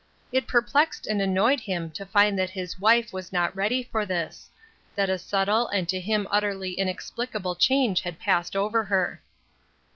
It 0.31 0.47
perplexed 0.47 1.05
and 1.05 1.21
annoyed 1.21 1.59
him 1.59 1.91
to 1.91 2.07
find 2.07 2.35
that 2.39 2.49
his 2.49 2.79
wife 2.79 3.13
was 3.13 3.31
not 3.31 3.55
ready 3.55 3.83
for 3.83 4.03
this; 4.03 4.49
that 4.95 5.11
a 5.11 5.19
subtle 5.19 5.67
and 5.67 5.87
to 5.89 5.99
him 5.99 6.27
utterly 6.31 6.73
inexplicable 6.73 7.53
change 7.53 8.01
had 8.01 8.17
passed 8.17 8.55
over 8.55 8.85
her. 8.85 9.21